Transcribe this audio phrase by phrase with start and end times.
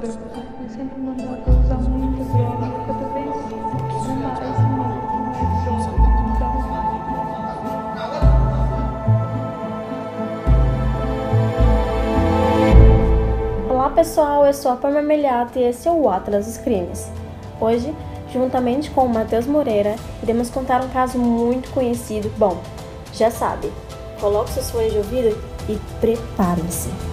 [0.00, 2.66] Eu sempre mandava usar muita droga.
[2.86, 3.26] Cada vez
[4.16, 4.40] mais,
[13.76, 17.08] mais, pessoal, eu sou a Pamela Meliato e esse é o Atlas dos Crimes.
[17.60, 17.94] Hoje,
[18.32, 22.32] juntamente com o Matheus Moreira, iremos contar um caso muito conhecido.
[22.36, 22.60] Bom,
[23.12, 23.70] já sabe,
[24.20, 25.38] coloque seus fones de ouvido
[25.68, 27.11] e preparem-se.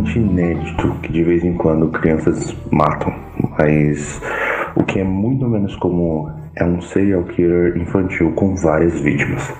[0.00, 3.12] Completamente inédito que de vez em quando crianças matam,
[3.58, 4.20] mas
[4.76, 9.52] o que é muito menos comum é um serial killer infantil com várias vítimas.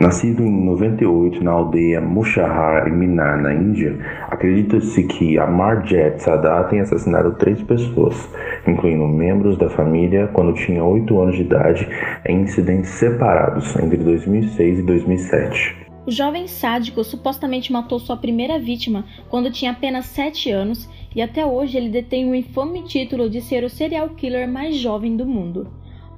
[0.00, 3.96] Nascido em 98 na aldeia Mushahar, em Minar, na Índia,
[4.28, 8.28] acredita-se que Amarjet Sadat tenha assassinado três pessoas,
[8.66, 11.88] incluindo membros da família quando tinha 8 anos de idade,
[12.26, 15.93] em incidentes separados entre 2006 e 2007.
[16.06, 21.46] O jovem sádico supostamente matou sua primeira vítima quando tinha apenas 7 anos e até
[21.46, 25.72] hoje ele detém o infame título de ser o serial killer mais jovem do mundo.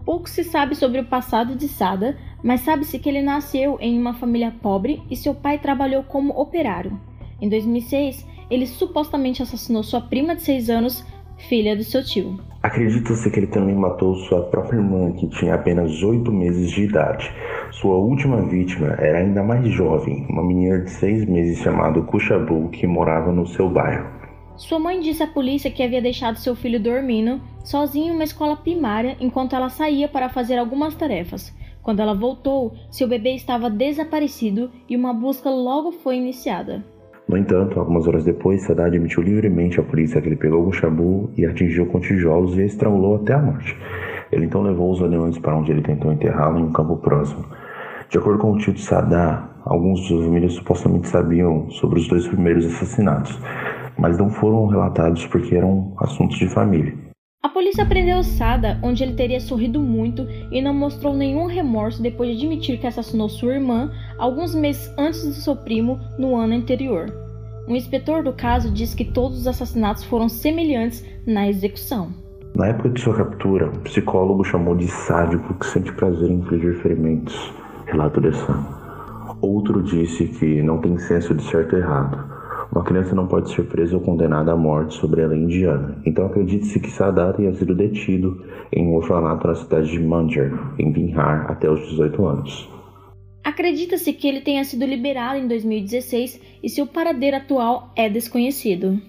[0.04, 4.14] Pouco se sabe sobre o passado de Sada, mas sabe-se que ele nasceu em uma
[4.14, 7.00] família pobre e seu pai trabalhou como operário.
[7.40, 11.04] Em 2006, ele supostamente assassinou sua prima de 6 anos,
[11.36, 12.40] filha do seu tio.
[12.76, 17.32] Acredita-se que ele também matou sua própria irmã, que tinha apenas 8 meses de idade.
[17.70, 22.86] Sua última vítima era ainda mais jovem, uma menina de 6 meses chamada Kushabu, que
[22.86, 24.10] morava no seu bairro.
[24.56, 28.56] Sua mãe disse à polícia que havia deixado seu filho dormindo, sozinho em uma escola
[28.56, 31.56] primária, enquanto ela saía para fazer algumas tarefas.
[31.82, 36.84] Quando ela voltou, seu bebê estava desaparecido e uma busca logo foi iniciada.
[37.28, 41.28] No entanto, algumas horas depois, Sadat admitiu livremente à polícia que ele pegou o Shabu
[41.36, 43.76] e atingiu com tijolos e estrangulou até a morte.
[44.30, 47.44] Ele então levou os animais para onde ele tentou enterrá-lo em um campo próximo.
[48.08, 52.28] De acordo com o tio de Sadat, alguns de sua supostamente sabiam sobre os dois
[52.28, 53.36] primeiros assassinatos,
[53.98, 57.05] mas não foram relatados porque eram assuntos de família.
[57.46, 62.28] A polícia prendeu Sada, onde ele teria sorrido muito e não mostrou nenhum remorso depois
[62.28, 67.06] de admitir que assassinou sua irmã alguns meses antes do seu primo no ano anterior.
[67.68, 72.10] Um inspetor do caso diz que todos os assassinatos foram semelhantes na execução.
[72.56, 76.74] Na época de sua captura, o psicólogo chamou de sádico que sente prazer em infligir
[76.82, 77.54] ferimentos,
[77.86, 78.66] relato de Sam.
[79.40, 82.35] Outro disse que não tem senso de certo e errado.
[82.76, 85.96] Uma criança não pode ser presa ou condenada à morte sobre a lei indiana.
[86.04, 90.92] Então acredite-se que Sadat tenha sido detido em um orfanato na cidade de Manjar, em
[90.92, 92.68] Bihar, até os 18 anos.
[93.42, 99.00] Acredita-se que ele tenha sido liberado em 2016 e seu paradeiro atual é desconhecido.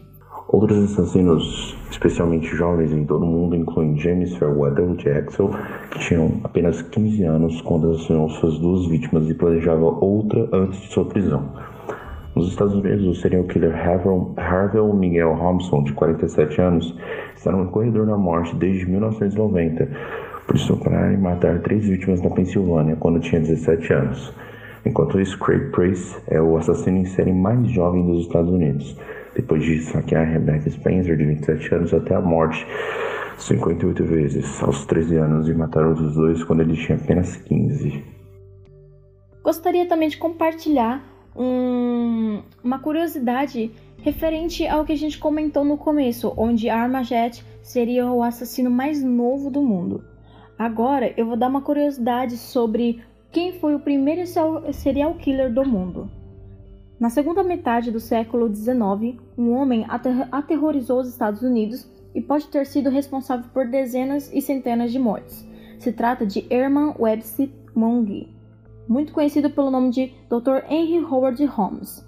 [0.47, 5.51] Outros assassinos, especialmente jovens em todo o mundo, incluem James Fairweather Jackson,
[5.91, 10.93] que tinham apenas 15 anos quando assassinou suas duas vítimas e planejava outra antes de
[10.93, 11.51] sua prisão.
[12.37, 16.95] Nos Estados Unidos, o serial killer Harvey Miguel Thompson, de 47 anos,
[17.35, 19.89] está no corredor da morte desde 1990
[20.45, 24.31] por estuprar e matar três vítimas na Pensilvânia quando tinha 17 anos.
[24.85, 28.95] Enquanto isso, Craig Price é o assassino em série mais jovem dos Estados Unidos,
[29.35, 32.67] depois de saquear Rebecca Spencer, de 27 anos, até a morte
[33.39, 38.03] 58 vezes, aos 13 anos, e matar outros dois quando ele tinha apenas 15.
[39.43, 43.71] Gostaria também de compartilhar um, uma curiosidade
[44.01, 49.49] referente ao que a gente comentou no começo, onde Armajet seria o assassino mais novo
[49.49, 50.03] do mundo.
[50.57, 54.23] Agora eu vou dar uma curiosidade sobre quem foi o primeiro
[54.73, 56.09] serial killer do mundo.
[56.99, 62.47] Na segunda metade do século XIX, um homem ater aterrorizou os Estados Unidos e pode
[62.47, 65.47] ter sido responsável por dezenas e centenas de mortes.
[65.77, 68.35] Se trata de Herman Webster Mungy,
[68.87, 70.65] muito conhecido pelo nome de Dr.
[70.69, 72.05] Henry Howard Holmes.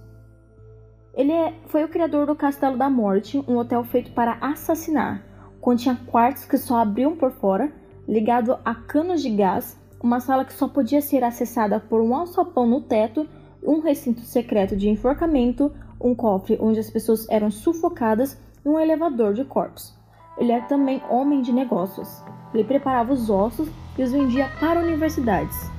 [1.13, 5.23] Ele é, foi o criador do Castelo da Morte, um hotel feito para assassinar,
[5.59, 7.71] continha quartos que só abriam por fora,
[8.07, 12.65] ligado a canos de gás, uma sala que só podia ser acessada por um alçapão
[12.65, 13.27] no teto,
[13.61, 19.33] um recinto secreto de enforcamento, um cofre onde as pessoas eram sufocadas e um elevador
[19.33, 19.93] de corpos.
[20.37, 22.23] Ele era também homem de negócios.
[22.53, 23.67] Ele preparava os ossos
[23.97, 25.78] e os vendia para universidades.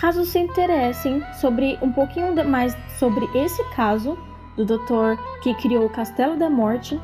[0.00, 4.16] Caso se interessem sobre um pouquinho mais sobre esse caso
[4.56, 7.00] do doutor que criou o Castelo da Morte,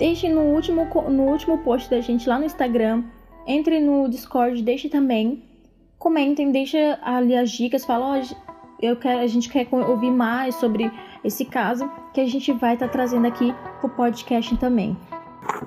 [0.00, 3.04] Deixe no último, no último post da gente lá no Instagram.
[3.46, 5.42] Entre no Discord, deixe também.
[5.98, 8.36] Comentem, deixa ali as dicas, fala, ó, oh,
[8.80, 10.90] eu a gente quer ouvir mais sobre
[11.22, 14.96] esse caso que a gente vai estar tá trazendo aqui pro podcast também.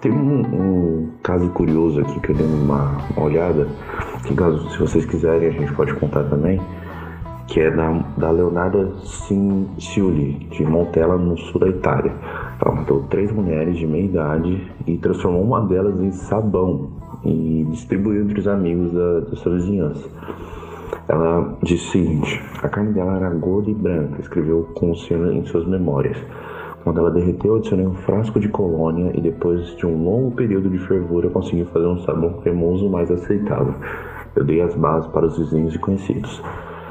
[0.02, 0.93] Tem um, um,
[1.24, 3.68] caso curioso aqui que eu dei uma, olhada,
[4.26, 6.62] que caso se vocês quiserem a gente pode contar também,
[7.48, 12.14] que é da, da Leonarda Cinciuli, de Montella, no sul da Itália.
[12.64, 16.90] Ela matou três mulheres de meia idade e transformou uma delas em sabão
[17.24, 20.10] e distribuiu entre os amigos da, da sua vizinhança.
[21.08, 25.68] Ela disse o seguinte: a carne dela era gorda e branca, escreveu sino em suas
[25.68, 26.18] memórias.
[26.84, 30.80] Quando ela derreteu, adicionei um frasco de colônia e depois de um longo período de
[30.80, 33.76] fervura consegui fazer um sabão cremoso mais aceitável.
[34.36, 36.42] Eu dei as bases para os vizinhos e conhecidos.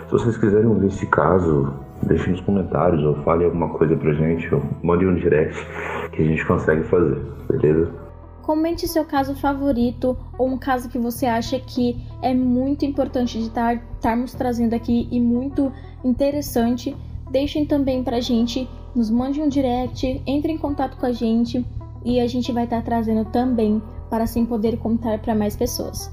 [0.06, 4.54] Se vocês quiserem ouvir esse caso, deixem nos comentários ou fale alguma coisa pra gente,
[4.54, 5.58] ou mande um direct
[6.12, 7.90] que a gente consegue fazer, beleza?
[8.42, 13.44] Comente seu caso favorito ou um caso que você acha que é muito importante de
[13.44, 15.70] estarmos trazendo aqui e muito
[16.02, 16.96] interessante.
[17.30, 21.64] Deixem também pra gente, nos mande um direct, entre em contato com a gente
[22.04, 23.80] e a gente vai estar trazendo também
[24.10, 26.12] para assim poder contar para mais pessoas.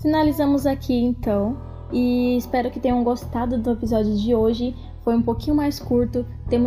[0.00, 1.56] Finalizamos aqui então
[1.92, 4.74] e espero que tenham gostado do episódio de hoje.
[5.02, 6.24] Foi um pouquinho mais curto,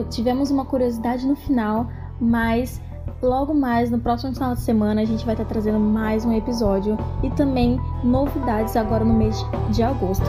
[0.10, 1.88] tivemos uma curiosidade no final,
[2.20, 2.80] mas
[3.22, 6.98] Logo mais, no próximo final de semana, a gente vai estar trazendo mais um episódio
[7.24, 9.36] e também novidades agora no mês
[9.72, 10.26] de agosto.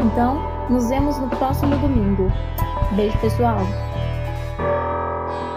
[0.00, 0.36] Então,
[0.70, 2.32] nos vemos no próximo domingo.
[2.96, 3.91] Beijo, pessoal!
[4.58, 5.51] Música